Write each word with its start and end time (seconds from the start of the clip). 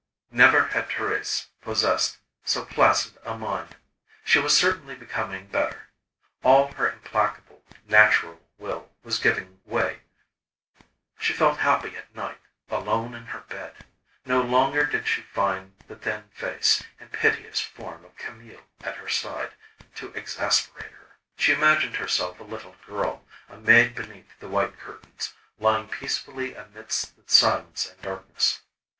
Never 0.31 0.69
had 0.69 0.89
Thérèse 0.89 1.49
possessed 1.61 2.17
so 2.43 2.65
placid 2.65 3.19
a 3.23 3.37
mind. 3.37 3.75
She 4.23 4.39
was 4.39 4.57
certainly 4.57 4.95
becoming 4.95 5.45
better. 5.45 5.89
All 6.41 6.71
her 6.71 6.89
implacable, 6.91 7.63
natural 7.87 8.41
will 8.57 8.91
was 9.03 9.19
giving 9.19 9.61
way. 9.63 10.01
She 11.19 11.33
felt 11.33 11.59
happy 11.59 11.95
at 11.97 12.15
night, 12.15 12.41
alone 12.67 13.13
in 13.13 13.27
her 13.27 13.41
bed; 13.41 13.75
no 14.25 14.41
longer 14.41 14.87
did 14.87 15.07
she 15.07 15.21
find 15.21 15.75
the 15.87 15.95
thin 15.95 16.31
face, 16.33 16.81
and 16.99 17.11
piteous 17.11 17.59
form 17.61 18.03
of 18.03 18.17
Camille 18.17 18.65
at 18.83 18.97
her 18.97 19.07
side 19.07 19.51
to 19.93 20.11
exasperate 20.15 20.93
her. 20.93 21.17
She 21.37 21.53
imagined 21.53 21.97
herself 21.97 22.39
a 22.39 22.43
little 22.43 22.75
girl, 22.87 23.23
a 23.47 23.57
maid 23.57 23.93
beneath 23.93 24.39
the 24.39 24.49
white 24.49 24.79
curtains, 24.79 25.33
lying 25.59 25.89
peacefully 25.89 26.55
amidst 26.55 27.15
the 27.17 27.23
silence 27.27 27.85
and 27.85 28.01
darkness. 28.01 28.61